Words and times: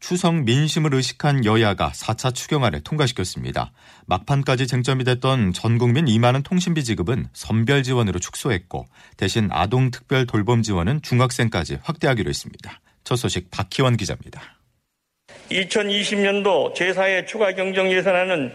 추석 0.00 0.44
민심을 0.44 0.94
의식한 0.94 1.44
여야가 1.44 1.90
4차 1.90 2.34
추경안을 2.34 2.82
통과시켰습니다. 2.82 3.72
막판까지 4.06 4.66
쟁점이 4.66 5.04
됐던 5.04 5.52
전국민 5.52 6.06
2만 6.06 6.34
원 6.34 6.42
통신비 6.42 6.84
지급은 6.84 7.26
선별 7.32 7.82
지원으로 7.82 8.18
축소했고 8.18 8.86
대신 9.16 9.48
아동 9.50 9.90
특별 9.90 10.26
돌봄 10.26 10.62
지원은 10.62 11.02
중학생까지 11.02 11.78
확대하기로 11.82 12.28
했습니다. 12.28 12.80
첫 13.02 13.16
소식 13.16 13.50
박희원 13.50 13.96
기자입니다. 13.96 14.40
2020년도 15.50 16.74
제4회 16.74 17.26
추가 17.26 17.52
경정 17.52 17.90
예산안은 17.90 18.52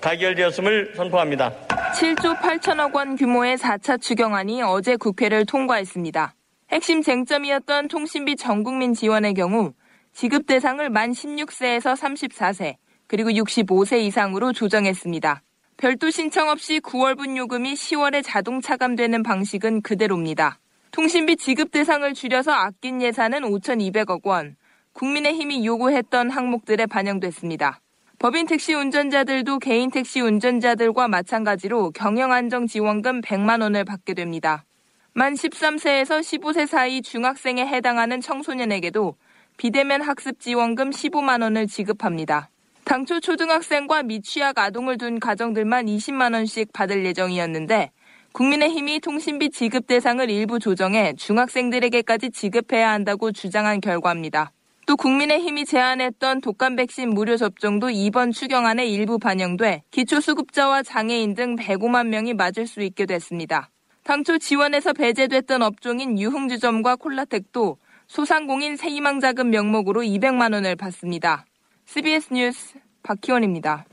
가결되었음을 0.00 0.92
선포합니다. 0.96 1.52
7조 1.94 2.38
8천억 2.40 2.94
원 2.94 3.16
규모의 3.16 3.56
4차 3.56 4.00
추경안이 4.00 4.62
어제 4.62 4.96
국회를 4.96 5.46
통과했습니다. 5.46 6.34
핵심 6.70 7.02
쟁점이었던 7.02 7.88
통신비 7.88 8.36
전국민 8.36 8.94
지원의 8.94 9.34
경우 9.34 9.72
지급 10.14 10.46
대상을 10.46 10.88
만 10.90 11.10
16세에서 11.10 11.96
34세, 11.96 12.76
그리고 13.08 13.30
65세 13.30 14.00
이상으로 14.02 14.52
조정했습니다. 14.52 15.42
별도 15.76 16.08
신청 16.08 16.50
없이 16.50 16.78
9월분 16.78 17.36
요금이 17.36 17.74
10월에 17.74 18.22
자동 18.24 18.60
차감되는 18.60 19.24
방식은 19.24 19.82
그대로입니다. 19.82 20.60
통신비 20.92 21.36
지급 21.38 21.72
대상을 21.72 22.14
줄여서 22.14 22.52
아낀 22.52 23.02
예산은 23.02 23.40
5,200억 23.40 24.24
원, 24.24 24.54
국민의힘이 24.92 25.66
요구했던 25.66 26.30
항목들에 26.30 26.86
반영됐습니다. 26.86 27.80
법인 28.20 28.46
택시 28.46 28.72
운전자들도 28.72 29.58
개인 29.58 29.90
택시 29.90 30.20
운전자들과 30.20 31.08
마찬가지로 31.08 31.90
경영안정지원금 31.90 33.20
100만 33.20 33.62
원을 33.62 33.84
받게 33.84 34.14
됩니다. 34.14 34.64
만 35.12 35.34
13세에서 35.34 36.20
15세 36.20 36.68
사이 36.68 37.02
중학생에 37.02 37.66
해당하는 37.66 38.20
청소년에게도 38.20 39.16
비대면 39.56 40.02
학습 40.02 40.40
지원금 40.40 40.90
15만 40.90 41.42
원을 41.42 41.66
지급합니다. 41.66 42.50
당초 42.84 43.20
초등학생과 43.20 44.02
미취학 44.02 44.58
아동을 44.58 44.98
둔 44.98 45.18
가정들만 45.20 45.86
20만 45.86 46.34
원씩 46.34 46.72
받을 46.72 47.04
예정이었는데 47.06 47.90
국민의힘이 48.32 49.00
통신비 49.00 49.50
지급 49.50 49.86
대상을 49.86 50.28
일부 50.28 50.58
조정해 50.58 51.14
중학생들에게까지 51.16 52.30
지급해야 52.30 52.90
한다고 52.90 53.32
주장한 53.32 53.80
결과입니다. 53.80 54.52
또 54.86 54.96
국민의힘이 54.96 55.64
제안했던 55.64 56.42
독감 56.42 56.76
백신 56.76 57.10
무료 57.10 57.38
접종도 57.38 57.90
이번 57.90 58.32
추경안에 58.32 58.86
일부 58.86 59.18
반영돼 59.18 59.84
기초수급자와 59.92 60.82
장애인 60.82 61.34
등 61.34 61.56
105만 61.56 62.08
명이 62.08 62.34
맞을 62.34 62.66
수 62.66 62.82
있게 62.82 63.06
됐습니다. 63.06 63.70
당초 64.02 64.36
지원에서 64.36 64.92
배제됐던 64.92 65.62
업종인 65.62 66.18
유흥주점과 66.18 66.96
콜라텍도 66.96 67.78
소상공인 68.06 68.76
세희망 68.76 69.20
자금 69.20 69.50
명목으로 69.50 70.02
200만 70.02 70.52
원을 70.52 70.76
받습니다. 70.76 71.44
CBS 71.86 72.32
뉴스 72.32 72.74
박희원입니다. 73.02 73.86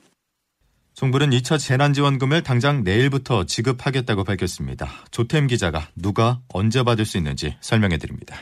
정부는 0.93 1.29
2차 1.29 1.57
재난지원금을 1.57 2.43
당장 2.43 2.83
내일부터 2.83 3.45
지급하겠다고 3.45 4.23
밝혔습니다. 4.23 4.89
조템 5.11 5.47
기자가 5.47 5.87
누가 5.95 6.41
언제 6.49 6.83
받을 6.83 7.05
수 7.05 7.17
있는지 7.17 7.55
설명해 7.61 7.97
드립니다. 7.97 8.37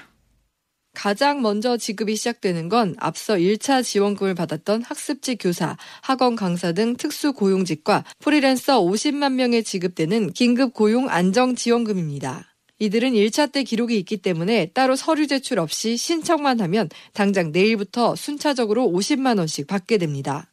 가장 0.93 1.41
먼저 1.41 1.77
지급이 1.77 2.15
시작되는 2.15 2.67
건 2.67 2.95
앞서 2.97 3.35
1차 3.35 3.83
지원금을 3.83 4.33
받았던 4.33 4.83
학습지 4.83 5.37
교사, 5.37 5.77
학원 6.01 6.35
강사 6.35 6.71
등 6.73 6.97
특수 6.97 7.31
고용직과 7.31 8.03
프리랜서 8.19 8.81
50만 8.81 9.33
명에 9.33 9.61
지급되는 9.61 10.33
긴급 10.33 10.73
고용 10.73 11.09
안정 11.09 11.55
지원금입니다. 11.55 12.48
이들은 12.79 13.11
1차 13.11 13.51
때 13.51 13.63
기록이 13.63 13.97
있기 13.99 14.17
때문에 14.17 14.67
따로 14.67 14.95
서류 14.95 15.27
제출 15.27 15.59
없이 15.59 15.97
신청만 15.97 16.61
하면 16.61 16.89
당장 17.13 17.51
내일부터 17.51 18.15
순차적으로 18.15 18.85
50만 18.87 19.37
원씩 19.37 19.67
받게 19.67 19.97
됩니다. 19.97 20.47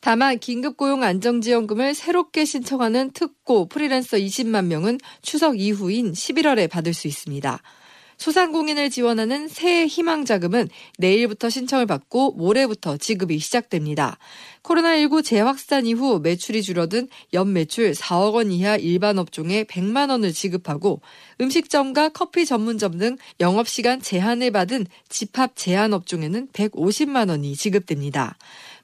다만 0.00 0.38
긴급고용 0.38 1.02
안정지원금을 1.02 1.94
새롭게 1.94 2.44
신청하는 2.44 3.12
특고 3.12 3.66
프리랜서 3.66 4.16
20만 4.16 4.66
명은 4.66 4.98
추석 5.22 5.58
이후인 5.58 6.12
11월에 6.12 6.70
받을 6.70 6.94
수 6.94 7.08
있습니다. 7.08 7.60
소상공인을 8.18 8.90
지원하는 8.90 9.48
새해 9.48 9.86
희망 9.86 10.24
자금은 10.24 10.68
내일부터 10.98 11.48
신청을 11.48 11.86
받고 11.86 12.32
모레부터 12.32 12.96
지급이 12.96 13.38
시작됩니다. 13.38 14.18
코로나19 14.64 15.24
재확산 15.24 15.86
이후 15.86 16.18
매출이 16.20 16.62
줄어든 16.62 17.08
연 17.32 17.52
매출 17.52 17.92
4억 17.92 18.34
원 18.34 18.50
이하 18.50 18.76
일반 18.76 19.18
업종에 19.18 19.64
100만 19.64 20.10
원을 20.10 20.32
지급하고 20.32 21.00
음식점과 21.40 22.10
커피 22.10 22.44
전문점 22.44 22.98
등 22.98 23.16
영업시간 23.38 24.02
제한을 24.02 24.50
받은 24.50 24.86
집합 25.08 25.52
제한 25.54 25.94
업종에는 25.94 26.48
150만 26.48 27.30
원이 27.30 27.54
지급됩니다. 27.54 28.36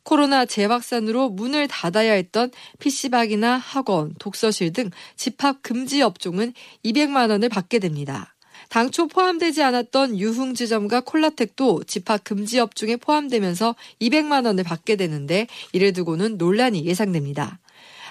코로나 0.04 0.44
재확산으로 0.44 1.30
문을 1.30 1.66
닫아야 1.66 2.12
했던 2.12 2.50
PC방이나 2.78 3.56
학원, 3.56 4.14
독서실 4.18 4.72
등 4.72 4.90
집합 5.16 5.62
금지 5.62 6.02
업종은 6.02 6.52
200만 6.84 7.30
원을 7.30 7.48
받게 7.48 7.78
됩니다. 7.78 8.33
당초 8.74 9.06
포함되지 9.06 9.62
않았던 9.62 10.18
유흥주점과 10.18 11.02
콜라텍도 11.02 11.84
집합 11.84 12.24
금지업 12.24 12.74
중에 12.74 12.96
포함되면서 12.96 13.76
200만 14.00 14.46
원을 14.46 14.64
받게 14.64 14.96
되는데 14.96 15.46
이를 15.70 15.92
두고는 15.92 16.38
논란이 16.38 16.84
예상됩니다. 16.84 17.60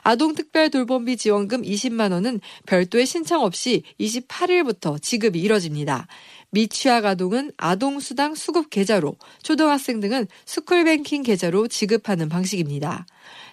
아동특별 0.04 0.70
돌봄비 0.70 1.18
지원금 1.18 1.64
20만 1.64 2.14
원은 2.14 2.40
별도의 2.66 3.06
신청 3.06 3.44
없이 3.44 3.84
28일부터 4.00 5.02
지급이 5.02 5.42
이뤄집니다. 5.42 6.08
미취학 6.52 7.04
아동은 7.04 7.52
아동수당 7.58 8.34
수급 8.34 8.70
계좌로, 8.70 9.18
초등학생 9.42 10.00
등은 10.00 10.28
스쿨뱅킹 10.46 11.24
계좌로 11.24 11.68
지급하는 11.68 12.30
방식입니다. 12.30 13.06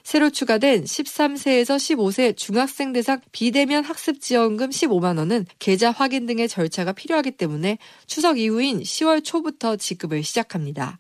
새로 0.03 0.31
추가된 0.31 0.85
13세에서 0.85 1.77
15세 1.77 2.37
중학생 2.37 2.93
대상 2.93 3.21
비대면 3.33 3.85
학습 3.85 4.21
지원금 4.21 4.71
15만 4.71 5.19
원은 5.19 5.47
계좌 5.59 5.91
확인 5.91 6.27
등의 6.27 6.49
절차가 6.49 6.93
필요하기 6.93 7.33
때문에 7.33 7.79
추석 8.07 8.39
이후인 8.39 8.81
10월 8.81 9.25
초부터 9.25 9.77
지급을 9.77 10.23
시작합니다. 10.23 10.99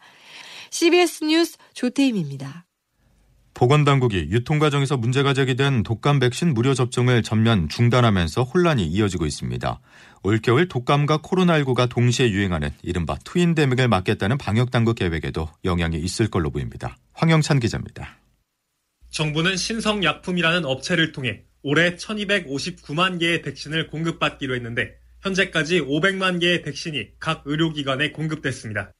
CBS 0.70 1.24
뉴스 1.24 1.56
조태임입니다. 1.74 2.66
보건당국이 3.52 4.28
유통 4.30 4.58
과정에서 4.58 4.96
문제가 4.96 5.34
제기된 5.34 5.82
독감 5.82 6.18
백신 6.20 6.54
무료 6.54 6.72
접종을 6.72 7.22
전면 7.22 7.68
중단하면서 7.68 8.44
혼란이 8.44 8.86
이어지고 8.86 9.26
있습니다. 9.26 9.80
올겨울 10.22 10.68
독감과 10.68 11.18
코로나19가 11.18 11.88
동시에 11.88 12.30
유행하는 12.30 12.70
이른바 12.82 13.16
트윈데믹을 13.24 13.88
막겠다는 13.88 14.38
방역당국 14.38 14.94
계획에도 14.94 15.48
영향이 15.64 15.98
있을 15.98 16.28
걸로 16.28 16.50
보입니다. 16.50 16.96
황영찬 17.12 17.60
기자입니다. 17.60 18.19
정부는 19.10 19.56
신성약품이라는 19.56 20.64
업체를 20.64 21.12
통해 21.12 21.42
올해 21.62 21.96
1259만 21.96 23.20
개의 23.20 23.42
백신을 23.42 23.88
공급받기로 23.88 24.54
했는데 24.54 24.96
현재까지 25.20 25.80
500만 25.80 26.40
개의 26.40 26.62
백신이 26.62 27.18
각 27.18 27.42
의료기관에 27.44 28.12
공급됐습니다. 28.12 28.92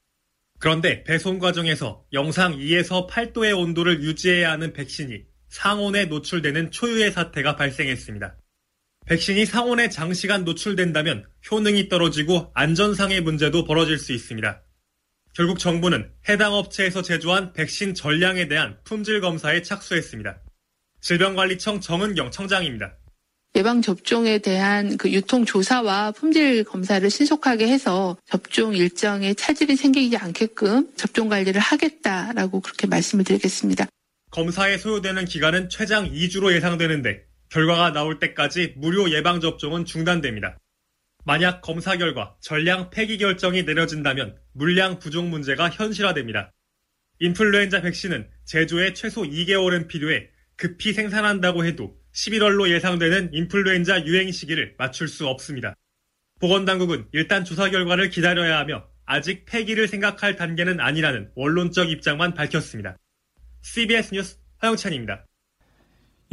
그런데 0.59 1.03
배송 1.03 1.39
과정에서 1.39 2.05
영상 2.13 2.55
2에서 2.55 3.09
8도의 3.09 3.57
온도를 3.57 4.03
유지해야 4.03 4.51
하는 4.51 4.73
백신이 4.73 5.23
상온에 5.49 6.05
노출되는 6.05 6.71
초유의 6.71 7.11
사태가 7.11 7.55
발생했습니다. 7.55 8.37
백신이 9.07 9.47
상온에 9.47 9.89
장시간 9.89 10.45
노출된다면 10.45 11.25
효능이 11.49 11.89
떨어지고 11.89 12.51
안전상의 12.53 13.21
문제도 13.21 13.65
벌어질 13.65 13.97
수 13.97 14.13
있습니다. 14.13 14.61
결국 15.33 15.59
정부는 15.59 16.11
해당 16.27 16.53
업체에서 16.53 17.01
제조한 17.01 17.53
백신 17.53 17.93
전량에 17.93 18.47
대한 18.47 18.77
품질 18.83 19.21
검사에 19.21 19.61
착수했습니다. 19.61 20.39
질병관리청 20.99 21.79
정은경 21.79 22.31
청장입니다. 22.31 22.97
예방접종에 23.55 24.39
대한 24.39 24.97
그 24.97 25.11
유통조사와 25.11 26.11
품질 26.11 26.63
검사를 26.63 27.09
신속하게 27.09 27.67
해서 27.67 28.17
접종 28.25 28.73
일정에 28.73 29.33
차질이 29.33 29.75
생기지 29.75 30.15
않게끔 30.15 30.89
접종 30.95 31.27
관리를 31.27 31.59
하겠다라고 31.59 32.61
그렇게 32.61 32.87
말씀을 32.87 33.25
드리겠습니다. 33.25 33.87
검사에 34.31 34.77
소요되는 34.77 35.25
기간은 35.25 35.67
최장 35.67 36.09
2주로 36.09 36.53
예상되는데 36.53 37.23
결과가 37.49 37.91
나올 37.91 38.19
때까지 38.19 38.75
무료 38.77 39.11
예방접종은 39.11 39.83
중단됩니다. 39.83 40.57
만약 41.25 41.61
검사 41.61 41.97
결과 41.97 42.35
전량 42.39 42.89
폐기 42.89 43.17
결정이 43.17 43.63
내려진다면 43.63 44.37
물량 44.53 44.99
부족 44.99 45.27
문제가 45.27 45.69
현실화됩니다. 45.69 46.51
인플루엔자 47.19 47.81
백신은 47.81 48.29
제조에 48.45 48.93
최소 48.93 49.21
2개월은 49.21 49.87
필요해 49.87 50.29
급히 50.55 50.93
생산한다고 50.93 51.65
해도 51.65 51.97
11월로 52.13 52.69
예상되는 52.69 53.33
인플루엔자 53.33 54.05
유행 54.05 54.31
시기를 54.31 54.75
맞출 54.77 55.07
수 55.07 55.27
없습니다. 55.27 55.75
보건당국은 56.39 57.07
일단 57.11 57.45
조사 57.45 57.69
결과를 57.69 58.09
기다려야 58.09 58.57
하며 58.57 58.87
아직 59.05 59.45
폐기를 59.45 59.87
생각할 59.87 60.35
단계는 60.35 60.79
아니라는 60.79 61.31
원론적 61.35 61.89
입장만 61.89 62.33
밝혔습니다. 62.33 62.97
CBS 63.61 64.13
뉴스 64.13 64.37
허영찬입니다. 64.61 65.25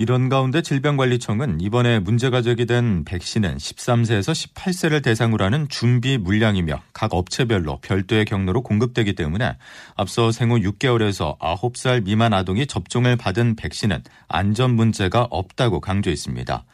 이런 0.00 0.28
가운데 0.28 0.62
질병관리청은 0.62 1.60
이번에 1.60 1.98
문제가 1.98 2.40
제기된 2.40 3.04
백신은 3.04 3.56
13세에서 3.56 4.54
18세를 4.54 5.02
대상으로 5.02 5.44
하는 5.44 5.68
준비 5.68 6.18
물량이며 6.18 6.80
각 6.92 7.12
업체별로 7.12 7.80
별도의 7.80 8.24
경로로 8.24 8.62
공급되기 8.62 9.16
때문에 9.16 9.56
앞서 9.96 10.30
생후 10.30 10.60
6개월에서 10.60 11.36
9살 11.40 12.04
미만 12.04 12.32
아동이 12.32 12.68
접종을 12.68 13.16
받은 13.16 13.56
백신은 13.56 14.04
안전 14.28 14.76
문제가 14.76 15.26
없다고 15.30 15.80
강조했습니다. 15.80 16.64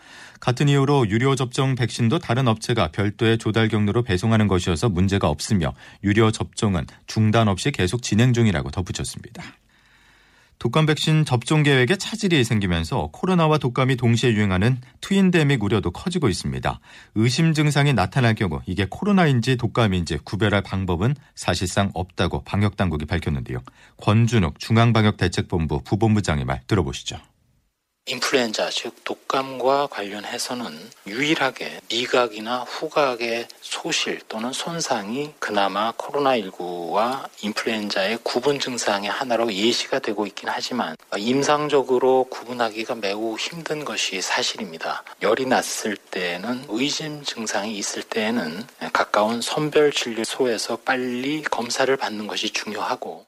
같은 0.40 0.68
이유로 0.68 1.08
유료 1.08 1.34
접종 1.34 1.76
백신도 1.76 2.18
다른 2.18 2.46
업체가 2.46 2.88
별도의 2.88 3.38
조달 3.38 3.68
경로로 3.68 4.02
배송하는 4.02 4.48
것이어서 4.48 4.90
문제가 4.90 5.30
없으며 5.30 5.72
유료 6.02 6.30
접종은 6.30 6.84
중단 7.06 7.48
없이 7.48 7.70
계속 7.70 8.02
진행 8.02 8.34
중이라고 8.34 8.70
덧붙였습니다. 8.70 9.42
독감 10.64 10.86
백신 10.86 11.26
접종 11.26 11.62
계획에 11.62 11.96
차질이 11.96 12.42
생기면서 12.42 13.10
코로나와 13.12 13.58
독감이 13.58 13.96
동시에 13.96 14.32
유행하는 14.32 14.80
트윈데믹 15.02 15.62
우려도 15.62 15.90
커지고 15.90 16.30
있습니다. 16.30 16.80
의심 17.16 17.52
증상이 17.52 17.92
나타날 17.92 18.34
경우 18.34 18.62
이게 18.64 18.86
코로나인지 18.88 19.58
독감인지 19.58 20.20
구별할 20.24 20.62
방법은 20.62 21.16
사실상 21.34 21.90
없다고 21.92 22.44
방역 22.44 22.78
당국이 22.78 23.04
밝혔는데요. 23.04 23.58
권준욱 23.98 24.58
중앙방역대책본부 24.58 25.82
부본부장의 25.84 26.46
말 26.46 26.62
들어보시죠. 26.66 27.18
인플루엔자 28.06 28.68
즉 28.68 29.02
독감과 29.04 29.86
관련해서는 29.86 30.78
유일하게 31.06 31.80
미각이나 31.88 32.58
후각의 32.60 33.48
소실 33.62 34.20
또는 34.28 34.52
손상이 34.52 35.32
그나마 35.38 35.90
코로나19와 35.92 37.26
인플루엔자의 37.40 38.18
구분 38.22 38.60
증상의 38.60 39.08
하나로 39.08 39.50
예시가 39.50 40.00
되고 40.00 40.26
있긴 40.26 40.50
하지만 40.50 40.96
임상적으로 41.16 42.24
구분하기가 42.28 42.96
매우 42.96 43.38
힘든 43.38 43.86
것이 43.86 44.20
사실입니다. 44.20 45.02
열이 45.22 45.46
났을 45.46 45.96
때는 45.96 46.66
의심 46.68 47.24
증상이 47.24 47.74
있을 47.78 48.02
때에는 48.02 48.66
가까운 48.92 49.40
선별진료소에서 49.40 50.76
빨리 50.84 51.40
검사를 51.40 51.96
받는 51.96 52.26
것이 52.26 52.50
중요하고 52.50 53.24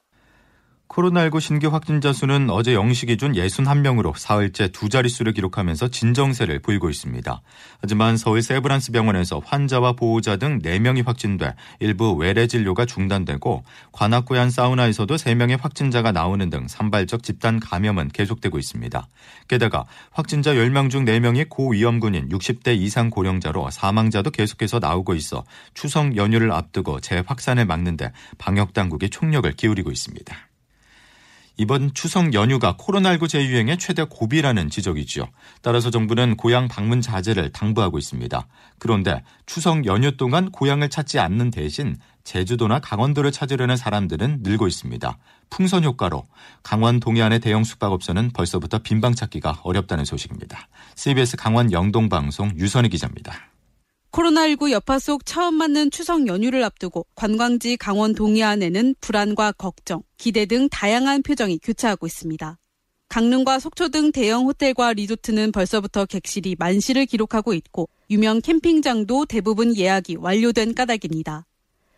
코로나19 0.89 1.39
신규 1.41 1.67
확진자 1.67 2.13
수는 2.13 2.49
어제 2.49 2.73
0시 2.73 3.07
기준 3.07 3.33
61명으로 3.33 4.17
사흘째 4.17 4.69
두 4.69 4.89
자릿수를 4.89 5.33
기록하면서 5.33 5.89
진정세를 5.89 6.59
보이고 6.59 6.89
있습니다. 6.89 7.41
하지만 7.81 8.17
서울 8.17 8.41
세브란스 8.41 8.91
병원에서 8.93 9.41
환자와 9.45 9.93
보호자 9.93 10.37
등 10.37 10.59
4명이 10.59 11.05
확진돼 11.05 11.53
일부 11.79 12.13
외래 12.13 12.47
진료가 12.47 12.85
중단되고 12.85 13.63
관악구의 13.91 14.49
사우나에서도 14.49 15.15
3명의 15.15 15.59
확진자가 15.61 16.11
나오는 16.11 16.49
등 16.49 16.67
산발적 16.67 17.23
집단 17.23 17.59
감염은 17.59 18.09
계속되고 18.09 18.57
있습니다. 18.57 19.07
게다가 19.47 19.85
확진자 20.11 20.53
10명 20.53 20.89
중 20.89 21.05
4명이 21.05 21.49
고위험군인 21.49 22.29
60대 22.29 22.77
이상 22.77 23.09
고령자로 23.09 23.69
사망자도 23.71 24.31
계속해서 24.31 24.79
나오고 24.79 25.15
있어 25.15 25.43
추석 25.73 26.15
연휴를 26.15 26.51
앞두고 26.51 27.01
재확산을 27.01 27.65
막는데 27.65 28.11
방역당국이 28.37 29.09
총력을 29.09 29.51
기울이고 29.51 29.91
있습니다. 29.91 30.46
이번 31.57 31.91
추석 31.95 32.33
연휴가 32.33 32.77
코로나19 32.77 33.27
재유행의 33.27 33.77
최대 33.77 34.03
고비라는 34.03 34.69
지적이지요. 34.69 35.27
따라서 35.61 35.89
정부는 35.89 36.37
고향 36.37 36.67
방문 36.67 37.01
자제를 37.01 37.51
당부하고 37.51 37.97
있습니다. 37.97 38.47
그런데 38.77 39.23
추석 39.47 39.85
연휴 39.85 40.15
동안 40.15 40.51
고향을 40.51 40.89
찾지 40.89 41.17
않는 41.19 41.49
대신 41.49 41.97
제주도나 42.23 42.79
강원도를 42.79 43.31
찾으려는 43.31 43.75
사람들은 43.75 44.39
늘고 44.43 44.67
있습니다. 44.67 45.17
풍선 45.49 45.83
효과로 45.83 46.27
강원 46.61 46.99
동해안의 46.99 47.39
대형 47.39 47.63
숙박업소는 47.63 48.31
벌써부터 48.33 48.79
빈방 48.79 49.15
찾기가 49.15 49.61
어렵다는 49.63 50.05
소식입니다. 50.05 50.67
CBS 50.95 51.37
강원 51.37 51.71
영동방송 51.71 52.53
유선희 52.57 52.89
기자입니다. 52.89 53.33
코로나19 54.17 54.71
여파 54.71 54.97
속 54.97 55.27
처음 55.27 55.55
맞는 55.55 55.91
추석 55.91 56.25
연휴를 56.25 56.63
앞두고 56.63 57.05
관광지 57.13 57.77
강원 57.77 58.15
동해안에는 58.15 58.95
불안과 58.99 59.51
걱정, 59.51 60.01
기대 60.17 60.47
등 60.47 60.67
다양한 60.69 61.21
표정이 61.21 61.59
교차하고 61.61 62.07
있습니다. 62.07 62.57
강릉과 63.09 63.59
속초 63.59 63.89
등 63.89 64.11
대형 64.11 64.47
호텔과 64.47 64.93
리조트는 64.93 65.51
벌써부터 65.51 66.05
객실이 66.05 66.55
만실을 66.57 67.05
기록하고 67.05 67.53
있고 67.53 67.89
유명 68.09 68.41
캠핑장도 68.41 69.27
대부분 69.27 69.77
예약이 69.77 70.15
완료된 70.15 70.73
까닭입니다. 70.73 71.45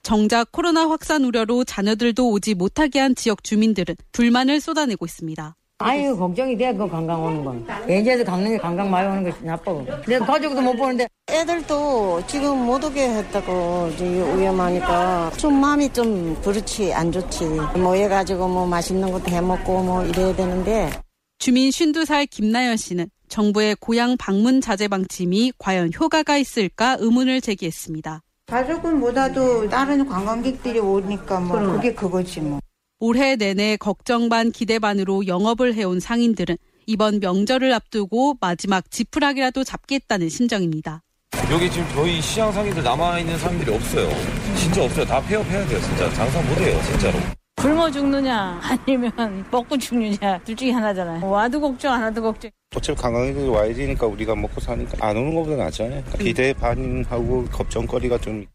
정작 0.04 0.51
코로나 0.51 0.89
확산 0.89 1.24
우려로 1.24 1.63
자녀들도 1.63 2.31
오지 2.31 2.56
못하게 2.56 3.00
한 3.00 3.16
지역 3.16 3.45
주민들은 3.45 3.95
불만을 4.12 4.60
쏟아내고 4.60 5.06
있습니다. 5.06 5.56
아유 5.81 6.15
걱정이 6.17 6.57
돼 6.57 6.73
그 6.73 6.87
관광 6.89 7.23
오는 7.23 7.43
건. 7.45 7.65
예전에도 7.87 8.25
강릉에 8.25 8.57
관광 8.57 8.91
많이 8.91 9.07
오는 9.07 9.23
것이 9.23 9.43
나쁘고 9.45 9.85
내 10.07 10.19
가족도 10.19 10.61
못 10.61 10.75
보는데. 10.75 11.07
애들도 11.29 12.23
지금 12.27 12.65
못 12.65 12.83
오게 12.83 13.01
했다고 13.09 13.89
위험하니까 13.99 15.31
좀 15.37 15.53
마음이 15.61 15.91
좀 15.93 16.35
그렇지 16.41 16.93
안 16.93 17.09
좋지. 17.11 17.45
모여가지고 17.77 18.47
뭐 18.49 18.65
맛있는 18.67 19.09
것도 19.11 19.29
해먹고 19.31 19.83
뭐 19.83 20.03
이래야 20.03 20.35
되는데. 20.35 20.89
주민 21.37 21.69
52살 21.69 22.29
김나연 22.29 22.75
씨는 22.75 23.09
정부의 23.29 23.77
고향 23.79 24.17
방문 24.17 24.59
자제 24.59 24.89
방침이 24.89 25.53
과연 25.57 25.91
효과가 25.97 26.35
있을까 26.37 26.97
의문을 26.99 27.39
제기했습니다. 27.39 28.21
가족은 28.47 28.99
못와도 28.99 29.69
다른 29.69 30.05
관광객들이 30.05 30.79
오니까 30.79 31.39
뭐 31.39 31.57
그게 31.57 31.93
그거지 31.93 32.41
뭐. 32.41 32.59
올해 33.01 33.37
내내 33.37 33.77
걱정 33.77 34.27
반 34.27 34.51
기대 34.51 34.77
반으로 34.77 35.25
영업을 35.25 35.73
해온 35.73 36.01
상인들은 36.01 36.57
이번 36.85 37.21
명절을 37.21 37.71
앞두고 37.71 38.35
마지막 38.41 38.91
지푸라기라도 38.91 39.63
잡겠다는 39.63 40.27
심정입니다. 40.27 41.01
여기 41.49 41.71
지금 41.71 41.87
저희 41.93 42.21
시장 42.21 42.51
상인들 42.51 42.83
남아있는 42.83 43.37
상인들이 43.37 43.73
없어요. 43.73 44.09
진짜 44.57 44.83
없어요. 44.83 45.05
다 45.05 45.21
폐업해야 45.21 45.65
돼요. 45.65 45.79
진짜 45.79 46.11
장사 46.13 46.41
못해요. 46.41 46.77
진짜로. 46.83 47.17
굶어 47.55 47.89
죽느냐 47.89 48.59
아니면 48.61 49.45
먹고 49.49 49.77
죽느냐 49.77 50.39
둘 50.43 50.55
중에 50.55 50.71
하나잖아요. 50.71 51.25
와도 51.29 51.61
걱정 51.61 51.93
안 51.93 52.03
와도 52.03 52.21
걱정. 52.21 52.51
어차피 52.75 53.01
관광객들이 53.01 53.47
와야 53.47 53.73
되니까 53.73 54.07
우리가 54.07 54.35
먹고 54.35 54.59
사니까 54.59 54.97
안 54.99 55.15
오는 55.15 55.33
것보다 55.35 55.56
낫잖아요. 55.63 56.03
기대 56.19 56.53
반하고 56.53 57.45
걱정거리가 57.45 58.18
좀 58.18 58.45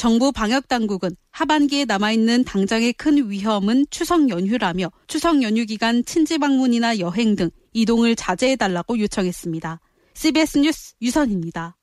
정부 0.00 0.32
방역 0.32 0.66
당국은 0.66 1.10
하반기에 1.30 1.84
남아있는 1.84 2.44
당장의 2.44 2.94
큰 2.94 3.30
위험은 3.30 3.84
추석 3.90 4.30
연휴라며 4.30 4.90
추석 5.06 5.42
연휴 5.42 5.66
기간 5.66 6.02
친지 6.06 6.38
방문이나 6.38 7.00
여행 7.00 7.36
등 7.36 7.50
이동을 7.74 8.16
자제해달라고 8.16 8.98
요청했습니다. 8.98 9.78
CBS 10.14 10.58
뉴스 10.60 10.94
유선입니다. 11.02 11.76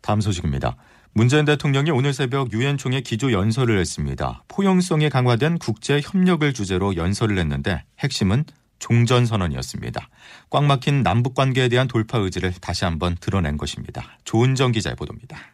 다음 0.00 0.22
소식입니다. 0.22 0.78
문재인 1.12 1.44
대통령이 1.44 1.90
오늘 1.90 2.14
새벽 2.14 2.50
유엔 2.54 2.78
총회 2.78 3.02
기조 3.02 3.30
연설을 3.30 3.78
했습니다. 3.78 4.42
포용성이 4.48 5.10
강화된 5.10 5.58
국제 5.58 6.00
협력을 6.02 6.50
주제로 6.54 6.96
연설을 6.96 7.36
했는데 7.36 7.84
핵심은 7.98 8.46
종전 8.78 9.26
선언이었습니다. 9.26 10.08
꽉 10.48 10.64
막힌 10.64 11.02
남북 11.02 11.34
관계에 11.34 11.68
대한 11.68 11.88
돌파 11.88 12.16
의지를 12.16 12.54
다시 12.62 12.86
한번 12.86 13.18
드러낸 13.20 13.58
것입니다. 13.58 14.16
조은정 14.24 14.72
기자의 14.72 14.96
보도입니다. 14.96 15.53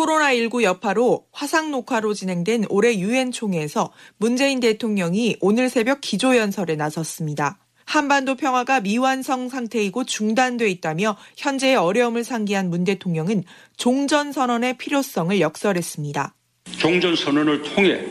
코로나19 0.00 0.62
여파로 0.62 1.26
화상 1.30 1.70
녹화로 1.70 2.14
진행된 2.14 2.66
올해 2.70 2.98
유엔 2.98 3.32
총회에서 3.32 3.92
문재인 4.16 4.60
대통령이 4.60 5.36
오늘 5.40 5.68
새벽 5.68 6.00
기조연설에 6.00 6.76
나섰습니다. 6.76 7.58
한반도 7.84 8.36
평화가 8.36 8.80
미완성 8.80 9.48
상태이고 9.48 10.04
중단돼 10.04 10.70
있다며 10.70 11.16
현재의 11.36 11.76
어려움을 11.76 12.24
상기한 12.24 12.70
문 12.70 12.84
대통령은 12.84 13.44
종전 13.76 14.32
선언의 14.32 14.78
필요성을 14.78 15.38
역설했습니다. 15.40 16.34
종전 16.78 17.16
선언을 17.16 17.62
통해 17.62 18.06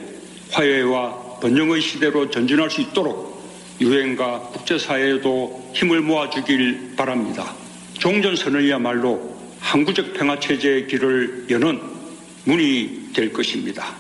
화해와 0.51 1.39
번영의 1.39 1.81
시대로 1.81 2.29
전진할 2.29 2.69
수 2.69 2.81
있도록 2.81 3.39
유엔과 3.79 4.49
국제사회에도 4.51 5.71
힘을 5.73 6.01
모아주길 6.01 6.95
바랍니다. 6.97 7.55
종전 7.93 8.35
선언이야말로 8.35 9.38
항구적 9.69 10.13
평화 10.13 10.39
체제의 10.39 10.87
길을 10.87 11.45
여는 11.51 11.79
문이 12.45 13.11
될 13.13 13.31
것입니다. 13.31 13.93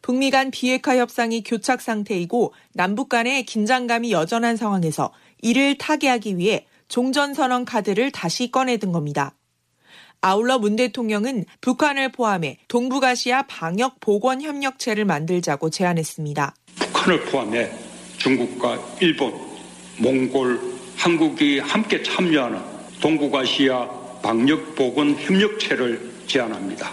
북미 0.00 0.30
간 0.30 0.52
비핵화 0.52 0.96
협상이 0.96 1.42
교착 1.42 1.80
상태이고 1.80 2.54
남북 2.72 3.08
간의 3.08 3.44
긴장감이 3.44 4.12
여전한 4.12 4.56
상황에서 4.56 5.12
이를 5.42 5.76
타개하기 5.76 6.38
위해 6.38 6.66
종전선언 6.86 7.64
카드를 7.64 8.12
다시 8.12 8.52
꺼내든 8.52 8.92
겁니다. 8.92 9.34
아울러 10.20 10.60
문 10.60 10.76
대통령은 10.76 11.46
북한을 11.62 12.12
포함해 12.12 12.58
동북아시아 12.68 13.42
방역 13.48 13.98
보건 13.98 14.40
협력체를 14.40 15.04
만들자고 15.04 15.70
제안했습니다. 15.70 16.54
북한을 16.76 17.24
포함해 17.24 17.68
중국과 18.18 18.78
일본, 19.00 19.34
몽골, 19.98 20.60
한국이 20.96 21.58
함께 21.58 22.04
참여하는 22.04 22.60
동북아시아 23.00 24.07
방역 24.22 24.74
보건 24.74 25.14
협력체를 25.14 26.10
제안합니다. 26.26 26.90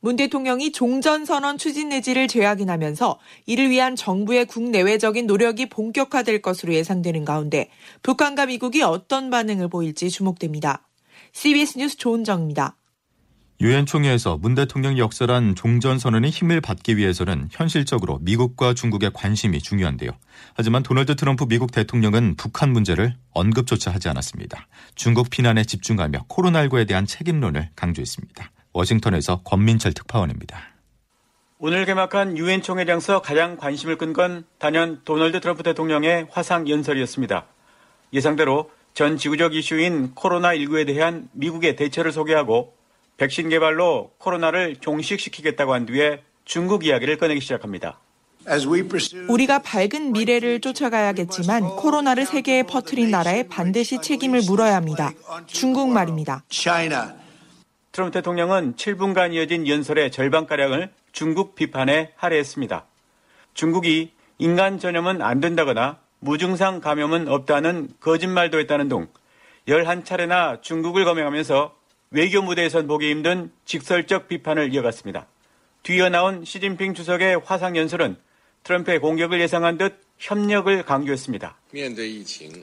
문 0.00 0.16
대통령이 0.16 0.72
종전선언 0.72 1.58
추진 1.58 1.90
내지를 1.90 2.26
재확인하면서 2.26 3.20
이를 3.46 3.70
위한 3.70 3.94
정부의 3.94 4.46
국내외적인 4.46 5.28
노력이 5.28 5.68
본격화될 5.68 6.42
것으로 6.42 6.74
예상되는 6.74 7.24
가운데 7.24 7.70
북한과 8.02 8.46
미국이 8.46 8.82
어떤 8.82 9.30
반응을 9.30 9.68
보일지 9.68 10.10
주목됩니다. 10.10 10.82
CBS 11.32 11.78
뉴스 11.78 11.96
조은정입니다. 11.96 12.76
유엔 13.62 13.86
총회에서 13.86 14.38
문 14.38 14.56
대통령이 14.56 14.98
역설한 14.98 15.54
종전 15.54 16.00
선언의 16.00 16.32
힘을 16.32 16.60
받기 16.60 16.96
위해서는 16.96 17.48
현실적으로 17.52 18.18
미국과 18.20 18.74
중국의 18.74 19.12
관심이 19.14 19.60
중요한데요. 19.60 20.10
하지만 20.54 20.82
도널드 20.82 21.14
트럼프 21.14 21.46
미국 21.46 21.70
대통령은 21.70 22.34
북한 22.36 22.72
문제를 22.72 23.14
언급조차 23.30 23.92
하지 23.92 24.08
않았습니다. 24.08 24.66
중국 24.96 25.30
비난에 25.30 25.62
집중하며 25.62 26.24
코로나19에 26.28 26.88
대한 26.88 27.06
책임론을 27.06 27.68
강조했습니다. 27.76 28.50
워싱턴에서 28.72 29.42
권민철 29.44 29.92
특파원입니다. 29.92 30.60
오늘 31.58 31.84
개막한 31.84 32.38
유엔 32.38 32.62
총회장서 32.62 33.22
가장 33.22 33.56
관심을 33.56 33.96
끈 33.96 34.12
건 34.12 34.44
단연 34.58 35.02
도널드 35.04 35.38
트럼프 35.38 35.62
대통령의 35.62 36.26
화상 36.32 36.68
연설이었습니다. 36.68 37.46
예상대로 38.12 38.72
전 38.92 39.16
지구적 39.16 39.54
이슈인 39.54 40.16
코로나19에 40.16 40.84
대한 40.84 41.28
미국의 41.30 41.76
대처를 41.76 42.10
소개하고 42.10 42.81
백신 43.16 43.48
개발로 43.48 44.12
코로나를 44.18 44.76
종식시키겠다고 44.76 45.74
한 45.74 45.86
뒤에 45.86 46.22
중국 46.44 46.84
이야기를 46.84 47.18
꺼내기 47.18 47.40
시작합니다. 47.40 47.98
우리가 49.28 49.60
밝은 49.60 50.12
미래를 50.12 50.60
쫓아가야겠지만 50.60 51.76
코로나를 51.76 52.26
세계에 52.26 52.64
퍼뜨린 52.64 53.10
나라에 53.10 53.44
반드시 53.44 54.00
책임을 54.00 54.42
물어야 54.48 54.74
합니다. 54.74 55.12
중국 55.46 55.90
말입니다. 55.90 56.42
트럼프 57.92 58.12
대통령은 58.12 58.74
7분간 58.74 59.34
이어진 59.34 59.68
연설의 59.68 60.10
절반가량을 60.10 60.90
중국 61.12 61.54
비판에 61.54 62.12
할애했습니다. 62.16 62.86
중국이 63.54 64.12
인간 64.38 64.78
전염은 64.80 65.22
안 65.22 65.40
된다거나 65.40 65.98
무증상 66.18 66.80
감염은 66.80 67.28
없다는 67.28 67.90
거짓말도 68.00 68.58
했다는 68.60 68.88
등 68.88 69.08
11차례나 69.68 70.62
중국을 70.62 71.04
거명하면서 71.04 71.74
외교 72.12 72.42
무대에선 72.42 72.86
보기 72.86 73.10
힘든 73.10 73.50
직설적 73.64 74.28
비판을 74.28 74.72
이어갔습니다. 74.74 75.26
뒤이어 75.82 76.10
나온 76.10 76.44
시진핑 76.44 76.92
주석의 76.94 77.40
화상 77.44 77.74
연설은 77.76 78.16
트럼프의 78.64 79.00
공격을 79.00 79.40
예상한 79.40 79.78
듯 79.78 79.98
협력을 80.18 80.84
강조했습니다. 80.84 81.56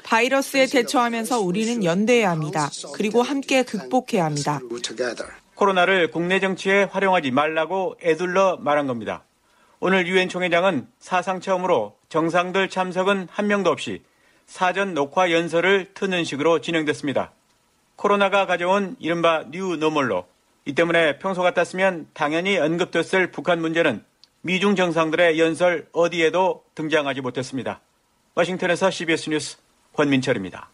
바이러스에 0.03 0.67
대처하면서 0.67 1.39
우리는 1.41 1.83
연대해야 1.83 2.29
합니다. 2.29 2.69
그리고 2.93 3.21
함께 3.21 3.63
극복해야 3.63 4.23
합니다. 4.23 4.59
코로나를 5.55 6.11
국내 6.11 6.39
정치에 6.39 6.83
활용하지 6.83 7.31
말라고 7.31 7.97
애둘러 8.01 8.57
말한 8.61 8.87
겁니다. 8.87 9.25
오늘 9.81 10.07
유엔 10.07 10.29
총회장은 10.29 10.87
사상 10.99 11.41
처음으로 11.41 11.97
정상들 12.07 12.69
참석은 12.69 13.27
한 13.29 13.47
명도 13.47 13.71
없이 13.71 14.03
사전 14.45 14.93
녹화 14.93 15.31
연설을 15.31 15.91
트는 15.95 16.23
식으로 16.23 16.61
진행됐습니다. 16.61 17.33
코로나가 17.99 18.45
가져온 18.45 18.95
이른바 18.97 19.43
뉴 19.51 19.75
노멀로 19.75 20.25
이 20.63 20.73
때문에 20.73 21.19
평소 21.19 21.41
같았으면 21.41 22.07
당연히 22.13 22.57
언급됐을 22.57 23.29
북한 23.31 23.59
문제는 23.59 24.05
미중 24.39 24.77
정상들의 24.77 25.37
연설 25.37 25.85
어디에도 25.91 26.63
등장하지 26.75 27.19
못했습니다. 27.19 27.81
워싱턴에서 28.35 28.89
CBS 28.89 29.29
뉴스 29.31 29.57
권민철입니다. 29.91 30.69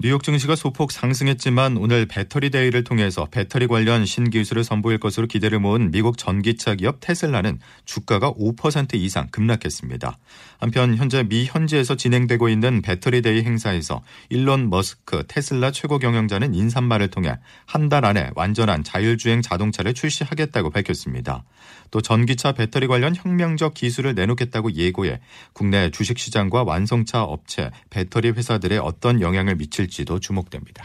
뉴욕 0.00 0.24
증시가 0.24 0.56
소폭 0.56 0.90
상승했지만 0.90 1.76
오늘 1.76 2.04
배터리 2.04 2.50
데이를 2.50 2.82
통해서 2.82 3.28
배터리 3.30 3.68
관련 3.68 4.04
신기술을 4.04 4.64
선보일 4.64 4.98
것으로 4.98 5.28
기대를 5.28 5.60
모은 5.60 5.92
미국 5.92 6.18
전기차 6.18 6.74
기업 6.74 6.98
테슬라는 7.00 7.60
주가가 7.84 8.32
5% 8.32 8.94
이상 8.94 9.28
급락했습니다. 9.30 10.18
한편 10.58 10.96
현재 10.96 11.22
미 11.22 11.46
현지에서 11.46 11.94
진행되고 11.94 12.48
있는 12.48 12.82
배터리 12.82 13.22
데이 13.22 13.44
행사에서 13.44 14.02
일론 14.30 14.68
머스크 14.68 15.24
테슬라 15.28 15.70
최고 15.70 15.98
경영자는 15.98 16.54
인사말을 16.54 17.08
통해 17.08 17.38
한 17.64 17.88
달 17.88 18.04
안에 18.04 18.30
완전한 18.34 18.82
자율주행 18.82 19.42
자동차를 19.42 19.94
출시하겠다고 19.94 20.70
밝혔습니다. 20.70 21.44
또 21.90 22.00
전기차 22.00 22.52
배터리 22.52 22.86
관련 22.88 23.14
혁명적 23.14 23.74
기술을 23.74 24.14
내놓겠다고 24.14 24.72
예고해 24.72 25.20
국내 25.52 25.90
주식시장과 25.90 26.64
완성차 26.64 27.22
업체, 27.22 27.70
배터리 27.90 28.30
회사들에 28.30 28.78
어떤 28.78 29.20
영향을 29.20 29.54
미칠 29.54 29.83
지도 29.88 30.20
주목됩니다. 30.20 30.84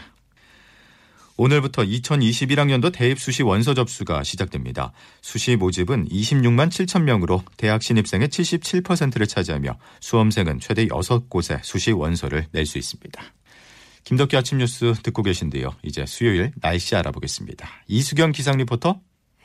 오늘부터 1.36 1.82
2021학년도 1.84 2.92
대입 2.92 3.18
수시 3.18 3.42
원서 3.42 3.72
접수가 3.72 4.24
시작됩니다. 4.24 4.92
수시 5.22 5.56
모집은 5.56 6.08
26만 6.10 6.68
7천 6.68 7.04
명으로 7.04 7.42
대학 7.56 7.82
신입생의 7.82 8.28
77%를 8.28 9.26
차지하며 9.26 9.78
수험생은 10.00 10.60
최대 10.60 10.86
6곳에 10.86 11.60
수시 11.62 11.92
원서를 11.92 12.46
낼 12.52 12.66
수 12.66 12.76
있습니다. 12.76 13.22
김덕기 14.04 14.36
아침 14.36 14.58
뉴스 14.58 14.92
듣고 15.02 15.22
계신데요. 15.22 15.76
이제 15.82 16.04
수요일 16.04 16.52
날씨 16.60 16.94
알아보겠습니다. 16.96 17.68
이수경 17.88 18.32
기상 18.32 18.58
리포터. 18.58 19.00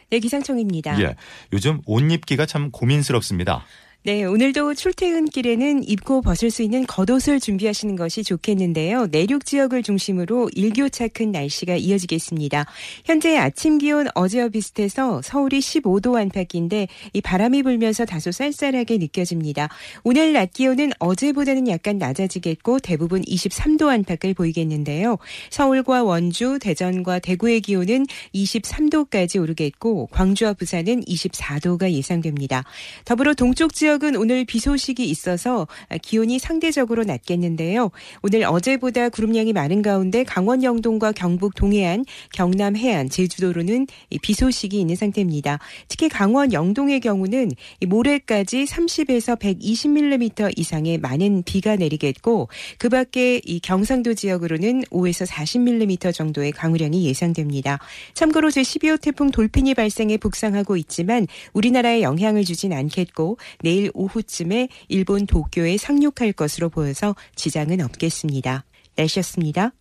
네, 0.09 0.19
기상청입니다. 0.19 1.01
예. 1.01 1.15
요즘 1.53 1.81
옷 1.85 1.99
입기가 2.11 2.45
참 2.45 2.71
고민스럽습니다. 2.71 3.65
네, 4.05 4.23
오늘도 4.23 4.75
출퇴근길에는 4.75 5.89
입고 5.89 6.21
벗을 6.21 6.51
수 6.51 6.61
있는 6.61 6.85
겉옷을 6.85 7.39
준비하시는 7.39 7.95
것이 7.95 8.23
좋겠는데요. 8.23 9.07
내륙 9.07 9.47
지역을 9.47 9.81
중심으로 9.81 10.51
일교차 10.53 11.07
큰 11.07 11.31
날씨가 11.31 11.77
이어지겠습니다. 11.77 12.67
현재 13.03 13.35
아침 13.35 13.79
기온 13.79 14.05
어제와 14.13 14.49
비슷해서 14.49 15.23
서울이 15.23 15.57
15도 15.57 16.17
안팎인데 16.17 16.87
이 17.13 17.21
바람이 17.21 17.63
불면서 17.63 18.05
다소 18.05 18.31
쌀쌀하게 18.31 18.99
느껴집니다. 18.99 19.69
오늘 20.03 20.33
낮 20.33 20.53
기온은 20.53 20.91
어제보다는 20.99 21.67
약간 21.67 21.97
낮아지겠고 21.97 22.81
대부분 22.81 23.23
23도 23.23 23.87
안팎을 23.87 24.35
보이겠는데요. 24.35 25.17
서울과 25.49 26.03
원주, 26.03 26.59
대전과 26.61 27.17
대구의 27.17 27.61
기온은 27.61 28.05
23도까지 28.35 29.41
오르겠고 29.41 30.09
광주와 30.11 30.53
부산은 30.53 31.05
24도가 31.05 31.91
예상됩니다. 31.91 32.63
더불어 33.03 33.33
동쪽 33.33 33.73
지역 33.73 33.94
지역은 33.95 34.15
오늘 34.15 34.45
비 34.45 34.59
소식이 34.59 35.05
있어서 35.05 35.67
기온이 36.01 36.39
상대적으로 36.39 37.03
낮겠는데요. 37.03 37.91
오늘 38.23 38.43
어제보다 38.43 39.09
구름량이 39.09 39.53
많은 39.53 39.81
가운데 39.81 40.23
강원 40.23 40.63
영동과 40.63 41.11
경북 41.11 41.55
동해안, 41.55 42.03
경남 42.33 42.75
해안, 42.75 43.09
제주도로는 43.09 43.87
비 44.21 44.33
소식이 44.33 44.79
있는 44.79 44.95
상태입니다. 44.95 45.59
특히 45.87 46.09
강원 46.09 46.51
영동의 46.51 46.99
경우는 46.99 47.51
모레까지 47.87 48.65
30에서 48.65 49.39
120mm 49.39 50.57
이상의 50.57 50.97
많은 50.97 51.43
비가 51.43 51.75
내리겠고 51.75 52.49
그 52.77 52.89
밖에 52.89 53.39
이 53.45 53.59
경상도 53.59 54.13
지역으로는 54.13 54.83
5에서 54.91 55.25
40mm 55.27 56.13
정도의 56.13 56.51
강우량이 56.51 57.05
예상됩니다. 57.05 57.79
참고로 58.13 58.49
제12호 58.49 58.99
태풍 58.99 59.31
돌핀이 59.31 59.73
발생해 59.73 60.17
북상하고 60.17 60.75
있지만 60.77 61.27
우리나라에 61.53 62.01
영향을 62.01 62.43
주진 62.43 62.73
않겠고 62.73 63.37
내일 63.61 63.84
내일 63.85 63.91
오후쯤에 63.93 64.69
일본 64.87 65.25
도쿄에 65.25 65.77
상륙할 65.77 66.33
것으로 66.33 66.69
보여서 66.69 67.15
지장은 67.35 67.81
없겠습니다. 67.81 68.65
날씨였습니다. 68.95 69.71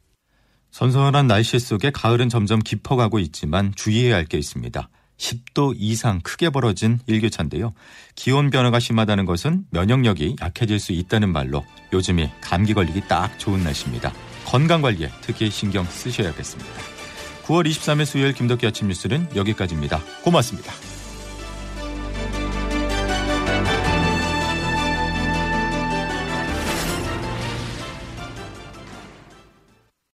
선선한 0.70 1.26
날씨 1.26 1.58
속에 1.58 1.90
가을은 1.90 2.28
점점 2.28 2.60
깊어가고 2.60 3.18
있지만 3.20 3.72
주의해야 3.74 4.16
할 4.16 4.26
게 4.26 4.38
있습니다. 4.38 4.88
10도 5.16 5.74
이상 5.76 6.20
크게 6.22 6.50
벌어진 6.50 6.98
일교차인데요. 7.06 7.72
기온 8.16 8.50
변화가 8.50 8.80
심하다는 8.80 9.26
것은 9.26 9.64
면역력이 9.70 10.36
약해질 10.40 10.80
수 10.80 10.92
있다는 10.92 11.30
말로 11.30 11.64
요즘이 11.92 12.30
감기 12.40 12.74
걸리기 12.74 13.02
딱 13.08 13.38
좋은 13.38 13.62
날씨입니다. 13.62 14.12
건강 14.44 14.82
관리에 14.82 15.10
특히 15.22 15.50
신경 15.50 15.84
쓰셔야겠습니다. 15.84 16.70
9월 17.44 17.68
23일 17.68 18.04
수요일 18.06 18.32
김덕기 18.32 18.66
아침 18.66 18.88
뉴스는 18.88 19.28
여기까지입니다. 19.36 20.02
고맙습니다. 20.24 20.72